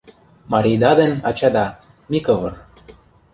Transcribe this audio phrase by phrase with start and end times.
[0.51, 1.67] Марийда ден ачада—
[2.11, 2.53] Микывыр».